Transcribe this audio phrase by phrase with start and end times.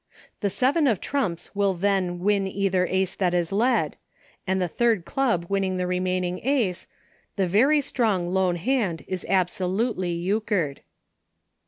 [0.39, 3.97] The seven of trumps will then win either Ace that is led,
[4.47, 6.87] and the third club winning the remaining Ace,
[7.35, 10.81] the very strong lone hand is absolutely Euchred.